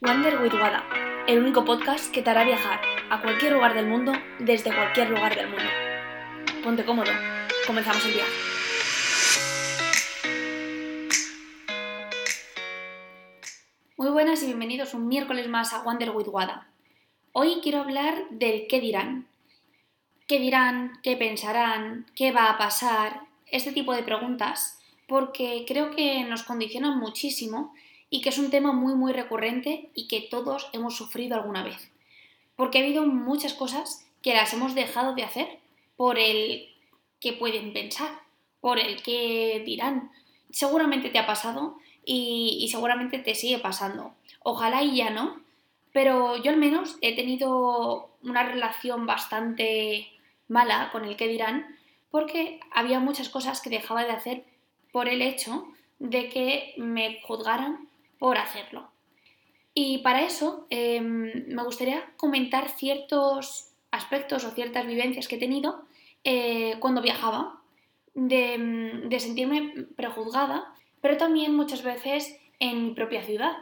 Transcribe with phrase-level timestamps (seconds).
[0.00, 0.84] Wander with Wada,
[1.26, 5.34] el único podcast que te hará viajar a cualquier lugar del mundo desde cualquier lugar
[5.34, 5.68] del mundo.
[6.62, 7.10] Ponte cómodo,
[7.66, 8.30] comenzamos el viaje.
[13.96, 16.68] Muy buenas y bienvenidos un miércoles más a Wander with Wada.
[17.32, 19.26] Hoy quiero hablar del qué dirán.
[20.28, 20.92] ¿Qué dirán?
[21.02, 22.06] ¿Qué pensarán?
[22.14, 23.22] ¿Qué va a pasar?
[23.46, 24.78] Este tipo de preguntas,
[25.08, 27.74] porque creo que nos condicionan muchísimo
[28.10, 31.90] y que es un tema muy muy recurrente y que todos hemos sufrido alguna vez.
[32.56, 35.58] Porque ha habido muchas cosas que las hemos dejado de hacer
[35.96, 36.68] por el
[37.20, 38.10] que pueden pensar,
[38.60, 40.10] por el que dirán.
[40.50, 44.14] Seguramente te ha pasado y, seguramente te sigue pasando.
[44.42, 45.40] Ojalá y ya no,
[45.92, 50.08] pero yo al menos he tenido una relación bastante
[50.48, 51.76] mala con el que dirán
[52.10, 54.44] porque había muchas cosas que dejaba de hacer
[54.92, 55.66] por el hecho
[55.98, 57.87] de que me juzgaran
[58.18, 58.88] por hacerlo.
[59.74, 65.84] Y para eso em, me gustaría comentar ciertos aspectos o ciertas vivencias que he tenido
[66.24, 67.60] eh, cuando viajaba,
[68.14, 73.52] de, de sentirme prejuzgada, pero también muchas veces en mi propia ciudad.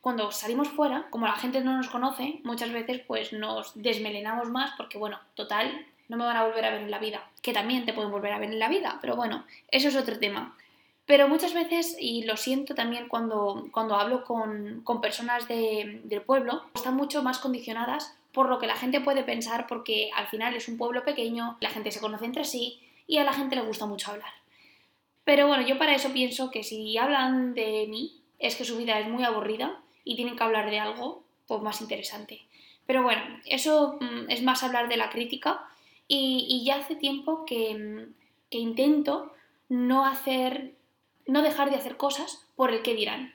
[0.00, 4.70] Cuando salimos fuera, como la gente no nos conoce, muchas veces pues nos desmelenamos más
[4.76, 7.28] porque, bueno, total, no me van a volver a ver en la vida.
[7.42, 10.18] Que también te pueden volver a ver en la vida, pero bueno, eso es otro
[10.18, 10.56] tema.
[11.06, 16.22] Pero muchas veces, y lo siento también cuando, cuando hablo con, con personas de, del
[16.22, 20.54] pueblo, están mucho más condicionadas por lo que la gente puede pensar, porque al final
[20.54, 23.62] es un pueblo pequeño, la gente se conoce entre sí y a la gente le
[23.62, 24.32] gusta mucho hablar.
[25.24, 28.98] Pero bueno, yo para eso pienso que si hablan de mí, es que su vida
[29.00, 32.42] es muy aburrida y tienen que hablar de algo pues, más interesante.
[32.86, 35.64] Pero bueno, eso mm, es más hablar de la crítica
[36.06, 38.12] y, y ya hace tiempo que, mm,
[38.50, 39.32] que intento
[39.68, 40.75] no hacer
[41.26, 43.34] no dejar de hacer cosas por el que dirán.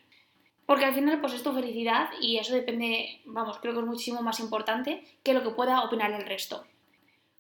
[0.65, 4.21] Porque al final, pues es tu felicidad y eso depende, vamos, creo que es muchísimo
[4.21, 6.65] más importante que lo que pueda opinar el resto.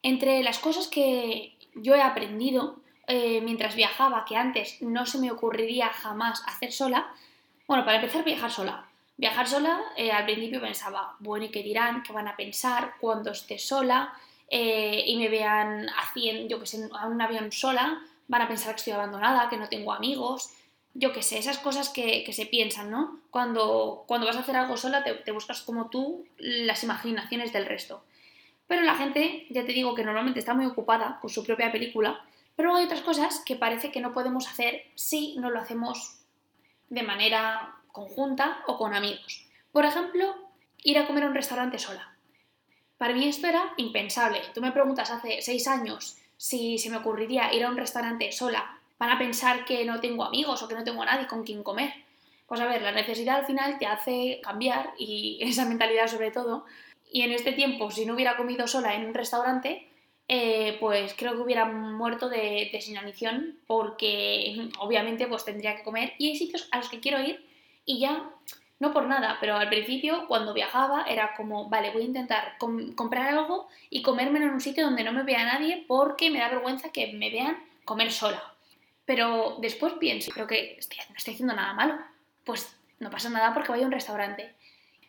[0.03, 5.31] Entre las cosas que yo he aprendido eh, mientras viajaba, que antes no se me
[5.31, 7.13] ocurriría jamás hacer sola,
[7.67, 8.89] bueno, para empezar, viajar sola.
[9.17, 12.03] Viajar sola, eh, al principio pensaba, bueno, ¿y qué dirán?
[12.03, 14.13] ¿Qué van a pensar cuando esté sola?
[14.49, 18.01] Eh, y me vean haciendo, yo que sé, a un avión sola,
[18.31, 20.53] van a pensar que estoy abandonada, que no tengo amigos,
[20.93, 23.19] yo qué sé, esas cosas que, se piensan, ¿no?
[23.29, 28.05] Cuando, cuando vas a hacer algo sola te, buscas como tú las imaginaciones del resto.
[28.67, 32.23] Pero la gente, ya te digo que normalmente está muy ocupada con su propia película,
[32.55, 36.19] pero hay otras cosas que parece que no podemos hacer si no lo hacemos
[36.87, 39.45] de manera conjunta o con amigos.
[39.73, 40.35] Por ejemplo,
[40.83, 42.15] ir a comer a un restaurante sola.
[42.97, 44.39] Para mí esto era impensable.
[44.53, 48.75] Tú me preguntas hace seis años si se me ocurriría ir a un restaurante sola,
[48.97, 51.61] van a pensar que no tengo amigos o que no tengo a nadie con quien
[51.61, 51.93] comer.
[52.47, 56.65] Pues a ver, la necesidad al final te hace cambiar y esa mentalidad sobre todo.
[57.11, 59.87] Y en este tiempo, si no hubiera comido sola en un restaurante,
[60.27, 66.29] eh, pues creo que hubiera muerto de desinanición porque obviamente pues tendría que comer y
[66.29, 67.45] hay sitios a los que quiero ir
[67.85, 68.31] y ya
[68.81, 73.27] no por nada, pero al principio cuando viajaba era como, vale, voy a intentar comprar
[73.27, 76.91] algo y comérmelo en un sitio donde no me vea nadie porque me da vergüenza
[76.91, 78.41] que me vean comer sola.
[79.05, 81.93] Pero después pienso, creo que no estoy haciendo nada malo.
[82.43, 84.55] Pues no pasa nada porque voy a un restaurante.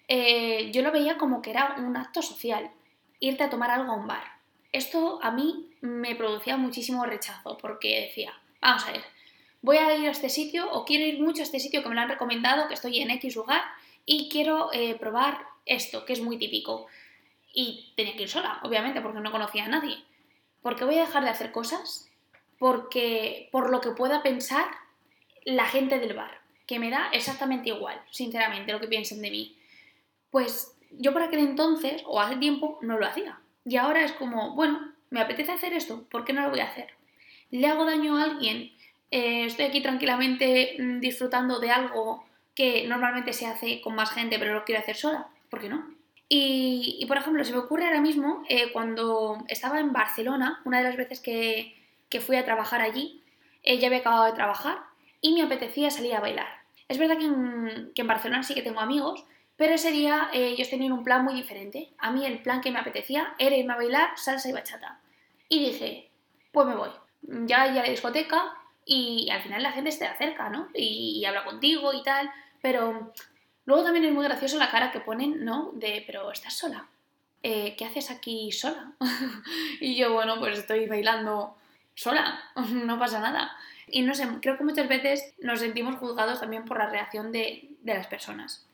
[0.07, 2.71] Eh, yo lo veía como que era un acto social,
[3.21, 4.25] irte a tomar algo a un bar.
[4.71, 9.03] Esto a mí me producía muchísimo rechazo porque decía, vamos a ver,
[9.63, 11.95] voy a ir a este sitio o quiero ir mucho a este sitio que me
[11.95, 13.63] lo han recomendado, que estoy en X lugar
[14.05, 16.87] y quiero eh, probar esto, que es muy típico.
[17.55, 19.97] Y tenía que ir sola, obviamente, porque no conocía a nadie.
[20.63, 22.09] ¿Por qué voy a dejar de hacer cosas?
[22.59, 24.67] Porque por lo que pueda pensar
[25.45, 29.59] la gente del bar, que me da exactamente igual, sinceramente, lo que piensen de mí.
[30.31, 33.41] Pues yo por aquel entonces, o hace tiempo, no lo hacía.
[33.65, 36.71] Y ahora es como, bueno, me apetece hacer esto, ¿por qué no lo voy a
[36.71, 36.89] hacer?
[37.51, 38.73] ¿Le hago daño a alguien?
[39.13, 42.25] Eh, estoy aquí tranquilamente mm, disfrutando de algo
[42.55, 45.87] que normalmente se hace con más gente, pero lo quiero hacer sola, ¿por qué no?
[46.35, 50.85] Y, por ejemplo, se me ocurre ahora mismo, eh, cuando estaba en Barcelona, una de
[50.85, 51.77] las veces que,
[52.21, 53.23] fui a trabajar allí,
[53.63, 54.79] eh, ya había acabado de trabajar
[55.21, 56.47] y me apetecía salir a bailar.
[56.89, 59.27] Es verdad que en, que en Barcelona sí que tengo amigos,
[59.57, 61.91] pero ese día ellos tenían un plan muy diferente.
[61.99, 65.01] A mí el plan que me apetecía era irme a bailar salsa y bachata.
[65.51, 66.11] Y dije,
[66.51, 66.91] pues me voy.
[67.47, 70.69] Ya hay a la discoteca, y al final la gente se te acerca, ¿no?
[70.75, 72.31] Y, habla contigo y tal,
[72.61, 73.13] pero
[73.65, 75.71] luego también es muy gracioso la cara que ponen, ¿no?
[75.75, 76.89] De, pero estás sola.
[77.43, 78.93] Eh, ¿Qué haces aquí sola?
[79.81, 81.57] y yo, bueno, pues estoy bailando
[81.95, 83.57] sola, no pasa nada.
[83.89, 87.69] Y no sé, creo que muchas veces nos sentimos juzgados también por la reacción de,
[87.81, 88.67] de las personas.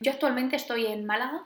[0.00, 1.44] Yo actualmente estoy en Málaga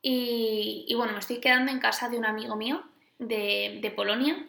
[0.00, 2.82] y, bueno, me estoy quedando en casa de un amigo mío
[3.18, 4.46] de, Polonia,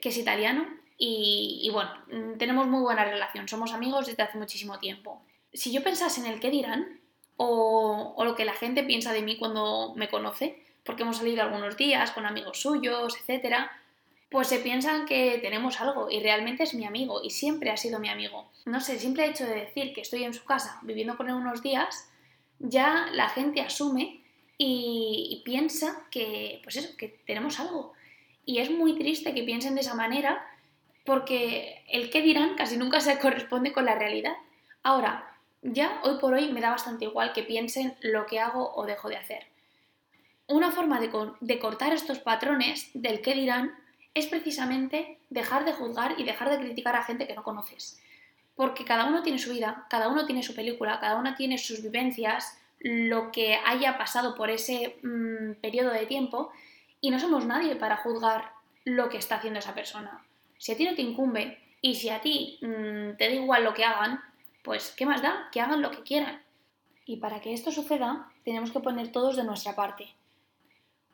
[0.00, 1.90] que es italiano, y, bueno,
[2.38, 5.22] tenemos muy buena relación, somos amigos desde hace muchísimo tiempo.
[5.52, 7.00] Si yo pensase en el qué dirán,
[7.36, 11.42] o, o lo que la gente piensa de mí cuando me conoce, porque hemos salido
[11.42, 13.72] algunos días con amigos suyos, etcétera,
[14.34, 18.00] pues se piensan que tenemos algo y realmente es mi amigo y siempre ha sido
[18.00, 18.50] mi amigo.
[18.64, 21.36] No sé, el simple hecho de decir que estoy en su casa viviendo con él
[21.36, 22.10] unos días,
[22.58, 24.22] ya la gente asume
[24.58, 27.92] y, piensa que, pues eso, que tenemos algo.
[28.44, 30.44] Y es muy triste que piensen de esa manera
[31.04, 34.34] porque el qué dirán casi nunca se corresponde con la realidad.
[34.82, 38.86] Ahora, ya hoy por hoy me da bastante igual que piensen lo que hago o
[38.86, 39.46] dejo de hacer.
[40.46, 43.74] Una forma de, cortar estos patrones del qué dirán
[44.12, 47.98] es precisamente dejar de juzgar y dejar de criticar a gente que no conoces.
[48.54, 51.82] Porque cada uno tiene su vida, cada uno tiene su película, cada uno tiene sus
[51.82, 56.52] vivencias, lo que haya pasado por ese mm, periodo de tiempo
[57.00, 58.52] y no somos nadie para juzgar
[58.84, 60.22] lo que está haciendo esa persona.
[60.58, 63.74] Si a ti no te incumbe y si a ti mm, te da igual lo
[63.74, 64.20] que hagan,
[64.62, 65.48] pues ¿qué más da?
[65.52, 66.42] Que hagan lo que quieran.
[67.06, 70.08] Y para que esto suceda, tenemos que poner todos de nuestra parte.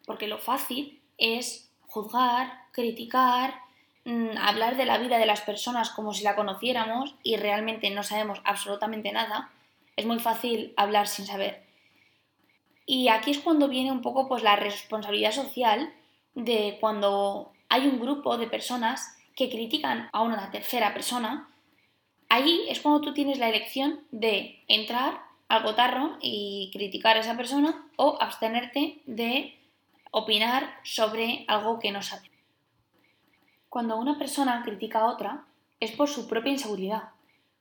[0.07, 3.55] Porque lo fácil es juzgar, criticar,
[4.05, 8.05] mm, hablar de la vida de las personas como si la conociéramos y realmente no
[8.05, 9.51] sabemos absolutamente nada,
[9.97, 11.65] es muy fácil hablar sin saber.
[12.87, 15.93] Y aquí es cuando viene un poco pues la responsabilidad social
[16.35, 21.49] de cuando hay un grupo de personas que critican a una tercera persona,
[22.29, 27.39] ahí es cuando tú tienes la elección de entrar al gotarro y criticar a esa
[27.39, 29.59] persona o abstenerte de
[30.11, 32.31] opinar sobre algo que no sabe.
[33.71, 35.47] Cuando una persona critica a otra
[35.81, 37.05] es por su propia inseguridad.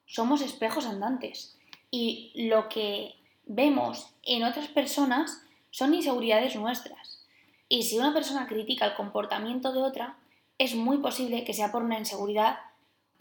[0.05, 1.57] Somos espejos andantes
[1.91, 3.15] y lo que
[3.45, 5.41] vemos en otras personas
[5.71, 7.25] son inseguridades nuestras.
[7.69, 10.17] Y si una persona critica el comportamiento de otra,
[10.59, 12.59] es muy posible que sea por una inseguridad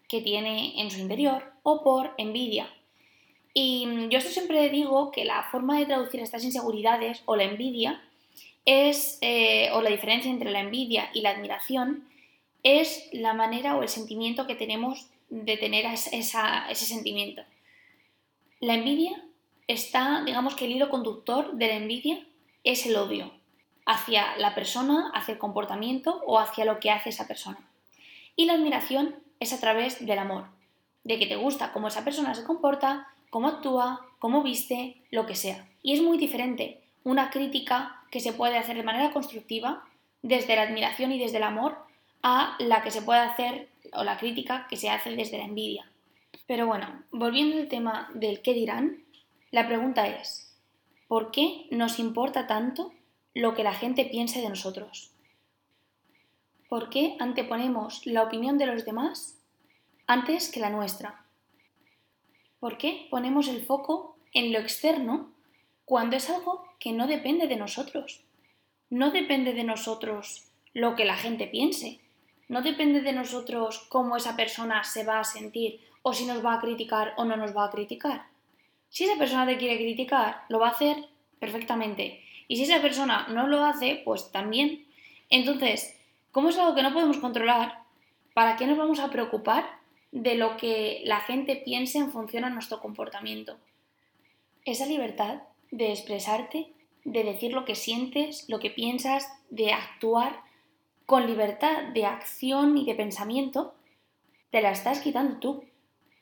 [0.09, 2.69] que tiene en su interior o por envidia.
[3.55, 8.03] Y yo siempre digo que la forma de traducir estas inseguridades o la envidia
[8.65, 12.09] es, eh, o la diferencia entre la envidia y la admiración,
[12.63, 17.43] es la manera o el sentimiento que tenemos de tener ese sentimiento.
[18.61, 19.23] La envidia
[19.69, 22.27] está, digamos que el hilo conductor de la envidia
[22.65, 23.38] es el odio
[23.89, 27.59] hacia la persona, hacia el comportamiento o hacia lo que hace esa persona.
[28.37, 30.45] Y la admiración es a través del amor,
[31.05, 35.35] de que te gusta cómo esa persona se comporta, cómo actúa, cómo viste, lo que
[35.35, 35.67] sea.
[35.83, 39.83] Y es muy diferente una crítica que se puede hacer de manera constructiva,
[40.21, 41.79] desde la admiración y desde el amor,
[42.23, 45.91] a la que se puede hacer, o la crítica que se hace desde la envidia.
[46.47, 49.03] Pero bueno, volviendo al tema del qué dirán,
[49.51, 50.55] la pregunta es,
[51.07, 52.93] ¿por qué nos importa tanto
[53.39, 55.13] lo que la gente piense de nosotros?
[56.69, 59.39] ¿Por qué anteponemos la opinión de los demás
[60.07, 61.25] antes que la nuestra?
[62.61, 65.33] ¿Por qué ponemos el foco en lo externo
[65.85, 68.25] cuando es algo que no depende de nosotros.
[68.91, 72.01] No depende de nosotros lo que la gente piense.
[72.49, 76.55] No depende de nosotros cómo esa persona se va a sentir o si nos va
[76.55, 78.27] a criticar o no nos va a criticar.
[78.91, 80.97] Si esa persona te quiere criticar, lo va a hacer
[81.39, 82.23] perfectamente.
[82.49, 84.87] Y si esa persona no lo hace, pues también.
[85.31, 85.97] Entonces,
[86.33, 87.83] como es algo que no podemos controlar,
[88.35, 89.79] ¿para qué nos vamos a preocupar
[90.11, 93.59] de lo que la gente piense en función a nuestro comportamiento?
[94.65, 96.73] Esa libertad de expresarte,
[97.05, 100.43] de decir lo que sientes, lo que piensas, de actuar
[101.07, 103.75] con libertad de acción y de pensamiento,
[104.51, 105.65] te la estás quitando tú,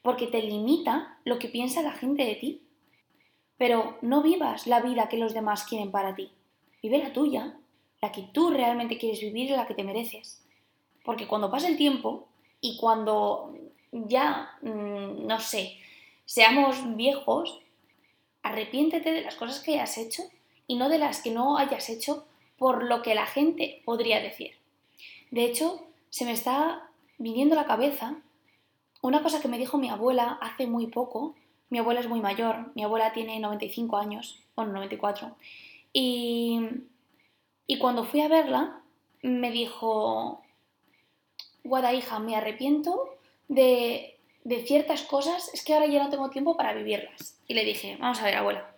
[0.02, 2.62] porque te limita lo que piensa la gente de ti.
[3.58, 6.30] Pero no vivas la vida que los demás quieren para ti,
[6.82, 7.56] vive la tuya,
[8.02, 10.44] la que tú realmente quieres vivir y la que te mereces.
[11.04, 12.28] Porque cuando pase el tiempo
[12.60, 13.54] y cuando
[13.92, 15.78] ya, mm, no sé,
[16.24, 17.60] seamos viejos,
[18.46, 20.22] Arrepiéntete de las cosas que hayas hecho
[20.68, 24.52] y no de las que no hayas hecho por lo que la gente podría decir.
[25.32, 28.14] De hecho, se me está viniendo a la cabeza
[29.02, 31.34] una cosa que me dijo mi abuela hace muy poco.
[31.70, 35.36] Mi abuela es muy mayor, mi abuela tiene 95 años, bueno, 94.
[35.92, 36.60] Y,
[37.66, 38.80] y cuando fui a verla,
[39.22, 40.42] me dijo,
[41.64, 43.16] Guada hija, me arrepiento
[43.48, 47.36] de de ciertas cosas es que ahora ya no tengo tiempo para vivirlas.
[47.48, 48.76] Y le dije, vamos a ver, abuela,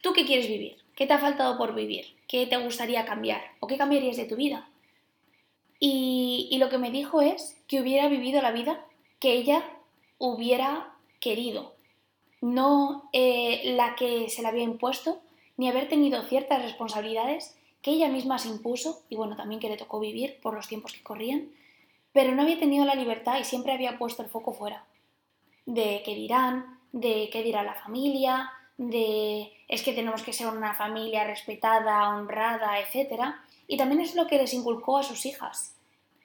[0.00, 0.76] ¿tú qué quieres vivir?
[0.94, 2.16] ¿Qué te ha faltado por vivir?
[2.28, 3.42] ¿Qué te gustaría cambiar?
[3.58, 4.70] ¿O qué cambiarías de tu vida?
[5.80, 8.86] Y, y lo que me dijo es que hubiera vivido la vida
[9.18, 9.68] que ella
[10.18, 11.74] hubiera querido.
[12.40, 15.20] No eh, la que se le había impuesto,
[15.56, 19.76] ni haber tenido ciertas responsabilidades que ella misma se impuso y bueno, también que le
[19.76, 21.50] tocó vivir por los tiempos que corrían,
[22.12, 24.86] pero no había tenido la libertad y siempre había puesto el foco fuera,
[25.66, 30.74] de qué dirán, de qué dirá la familia, de es que tenemos que ser una
[30.74, 33.34] familia respetada, honrada, etc.
[33.66, 35.74] Y también es lo que les inculcó a sus hijas,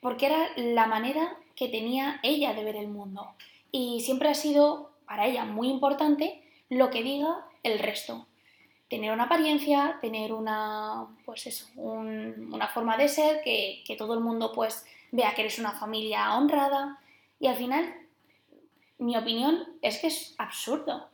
[0.00, 3.32] porque era la manera que tenía ella de ver el mundo.
[3.70, 8.26] Y siempre ha sido para ella muy importante lo que diga el resto.
[8.88, 14.20] Tener una apariencia, tener una, pues eso, una forma de ser, que, que todo el
[14.20, 16.98] mundo pues vea que eres una familia honrada.
[17.38, 17.94] Y al final,
[18.96, 21.10] mi opinión es que es absurdo.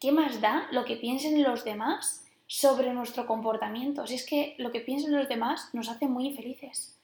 [0.00, 4.04] ¿qué más da lo que piensen los demás sobre nuestro comportamiento?
[4.08, 6.98] Si es que lo que piensen los demás nos hace muy infelices.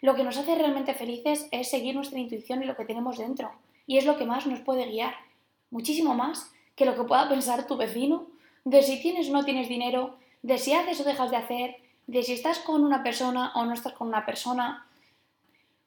[0.00, 3.50] Lo que nos hace realmente felices es seguir nuestra intuición y lo que tenemos dentro.
[3.88, 5.26] Y es lo que más nos puede guiar.
[5.70, 8.26] Muchísimo más que lo que pueda pensar tu vecino
[8.64, 12.22] de si tienes o no tienes dinero, de si haces o dejas de hacer, de
[12.22, 14.86] si estás con una persona o no estás con una persona.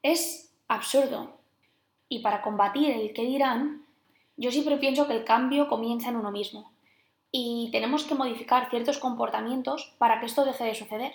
[0.02, 1.38] Es absurdo.
[2.08, 3.84] Y para combatir el que dirán,
[4.36, 6.72] yo siempre pienso que el cambio comienza en uno mismo
[7.32, 11.12] y tenemos que modificar ciertos comportamientos para que esto deje de suceder.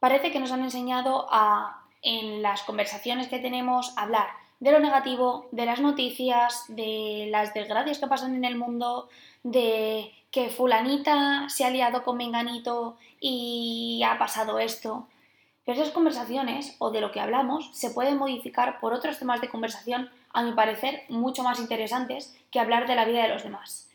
[0.00, 4.28] Parece que nos han enseñado a, en las conversaciones que tenemos, hablar
[4.64, 9.10] de lo negativo, de las noticias, de las desgracias que pasan en el mundo,
[9.42, 15.06] de que fulanita se ha liado con menganito y ha pasado esto.
[15.66, 19.50] Pero esas conversaciones, o de lo que hablamos, se pueden modificar por otros temas de
[19.50, 23.90] conversación a mi parecer, mucho más interesantes que hablar de la vida de los demás.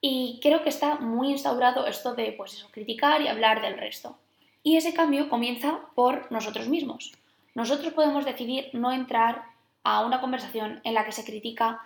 [0.00, 4.16] Y creo que está muy instaurado esto de, pues criticar y hablar del resto.
[4.64, 7.12] Y ese cambio comienza por nosotros mismos.
[7.54, 9.51] Nosotros podemos decidir no entrar
[9.84, 11.80] a una conversación en la que se critica,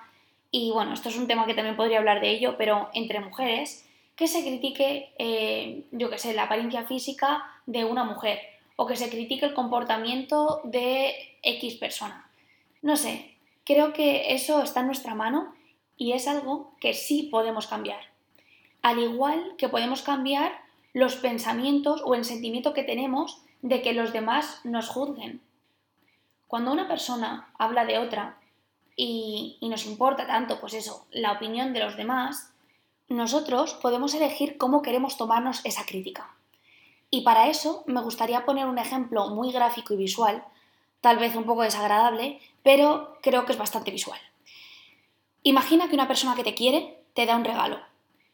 [0.50, 3.88] y bueno, esto es un tema que también podría hablar de ello, pero entre mujeres,
[4.15, 8.41] que se critique, eh, yo qué sé, la apariencia física de una mujer,
[8.76, 12.31] o que se critique el comportamiento de X persona.
[12.83, 13.37] No sé,
[13.67, 15.53] Creo que eso está en nuestra mano
[15.97, 17.99] y es algo que sí podemos cambiar.
[18.81, 20.53] Al igual que podemos cambiar
[20.93, 25.41] los pensamientos o el sentimiento que tenemos de que los demás nos juzguen.
[26.47, 28.38] Cuando una persona habla de otra
[28.97, 32.53] y, nos importa tanto, pues eso, la opinión de los demás,
[33.09, 36.35] nosotros podemos elegir cómo queremos tomarnos esa crítica.
[37.11, 40.45] Y para eso me gustaría poner un ejemplo muy gráfico y visual
[41.00, 44.19] tal vez un poco desagradable, pero creo que es bastante visual.
[45.43, 47.79] Imagina que una persona que te quiere te da un regalo,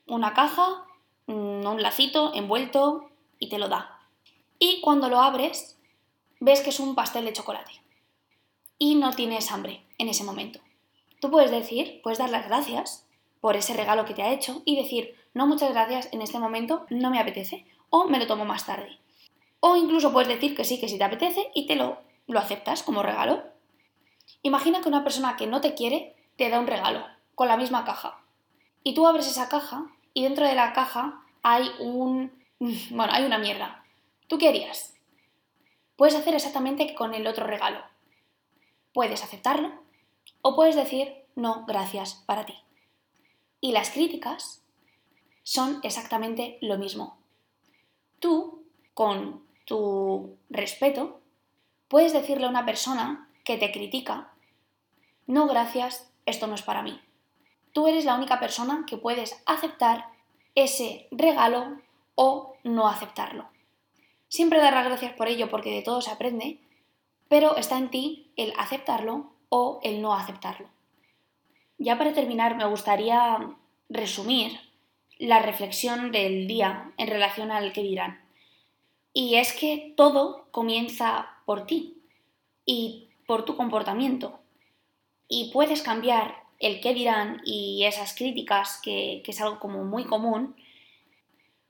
[0.07, 0.85] una caja,
[1.26, 4.00] un lacito envuelto y te lo da.
[4.59, 5.76] Y cuando lo abres,
[6.40, 7.83] ves que es un pastel de chocolate.
[8.83, 10.59] Y no tienes hambre en ese momento.
[11.21, 13.07] Tú puedes decir, puedes dar las gracias
[13.41, 16.85] por ese regalo que te ha hecho y decir, no muchas gracias, en este momento
[16.91, 18.99] no me apetece, o me lo tomo más tarde.
[19.61, 22.83] O incluso puedes decir que sí, que sí te apetece y te lo ¿Lo aceptas
[22.83, 23.43] como regalo?
[24.43, 27.05] Imagina que una persona que no te quiere te da un regalo
[27.37, 28.21] con la misma caja.
[28.83, 32.33] Y tú abres esa caja y dentro de la caja hay un...
[32.91, 33.85] bueno, hay una mierda.
[34.29, 34.97] ¿Tú qué harías?
[35.97, 37.91] Puedes hacer exactamente con el otro regalo.
[38.92, 39.72] Puedes aceptarlo
[40.42, 42.54] o puedes decir no, gracias, para ti.
[43.61, 44.62] Y las críticas
[45.42, 47.18] son exactamente lo mismo.
[48.18, 51.22] Tú, con tu respeto,
[51.92, 54.32] Puedes decirle a una persona que te critica,
[55.26, 56.99] no gracias, esto no es para mí.
[57.75, 60.06] Tú eres la única persona que puedes aceptar
[60.54, 61.76] ese regalo
[62.14, 63.46] o no aceptarlo.
[64.28, 66.61] Siempre dar las gracias por ello porque de todo se aprende,
[67.33, 70.69] pero está en ti el aceptarlo o el no aceptarlo.
[71.79, 73.57] Ya para terminar me gustaría
[73.89, 74.61] resumir
[75.19, 78.21] la reflexión del día en relación al que dirán.
[79.15, 82.03] Y es que todo comienza por ti
[82.67, 84.39] y por tu comportamiento.
[85.27, 90.55] Y puedes cambiar el qué dirán y esas críticas, que, es algo como muy común,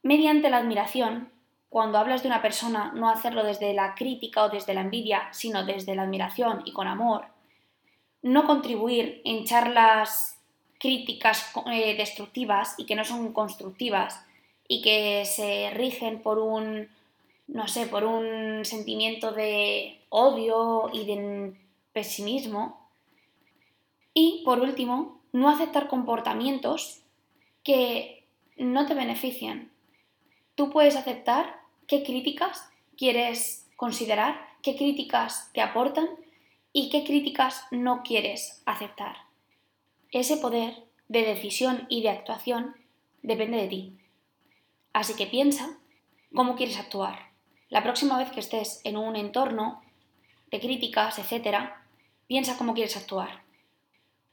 [0.03, 1.32] mediante la admiración.
[1.73, 5.65] Cuando hablas de una persona, no hacerlo desde la crítica o desde la envidia, sino
[5.65, 7.25] desde la admiración y con amor.
[8.21, 10.39] No contribuir en charlas
[10.79, 14.23] críticas eh, destructivas y que no son constructivas
[14.69, 16.91] y que se rigen por un
[17.47, 21.55] no sé, por un sentimiento de odio y de
[21.95, 22.87] pesimismo.
[24.13, 27.01] Y, por último, no aceptar comportamientos
[27.65, 28.27] que
[28.59, 29.71] no te benefician.
[30.55, 31.62] Tú puedes aceptar
[31.93, 36.09] qué críticas quieres considerar, qué críticas te aportan
[36.73, 39.17] y qué críticas no quieres aceptar.
[40.11, 42.75] Ese poder de decisión y de actuación
[43.21, 43.99] depende de ti.
[44.95, 45.81] Así que piensa
[46.35, 47.31] cómo quieres actuar.
[47.69, 49.83] La próxima vez que estés en un entorno
[50.51, 51.73] de críticas, etc.,
[52.27, 53.43] piensa cómo quieres actuar.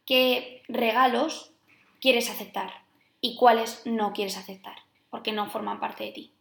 [0.06, 1.52] ¿Qué regalos
[2.00, 2.72] quieres aceptar
[3.20, 4.78] y cuáles no quieres aceptar?
[5.10, 6.34] Porque no forman parte de ti.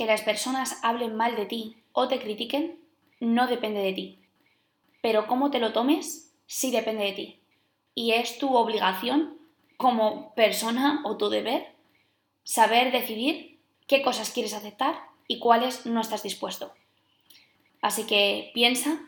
[0.00, 2.80] Que las personas hablen mal de ti o te critiquen
[3.20, 4.18] no depende de ti.
[5.02, 7.40] Pero cómo te lo tomes sí depende de ti.
[7.94, 9.36] Y es tu obligación
[9.76, 11.74] como persona o tu deber
[12.44, 14.94] saber decidir qué cosas quieres aceptar
[15.28, 16.72] y cuáles no estás dispuesto.
[17.82, 19.02] Así que piensa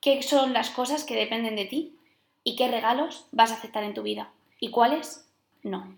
[0.00, 1.96] qué son las cosas que dependen de ti
[2.42, 5.30] y qué regalos vas a aceptar en tu vida y cuáles
[5.62, 5.96] no.